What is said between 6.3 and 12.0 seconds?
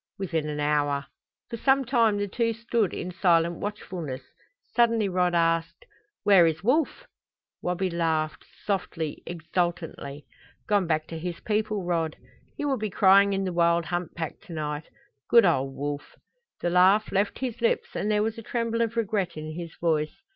is Wolf?" Wabi laughed, softly, exultantly. "Gone back to his people,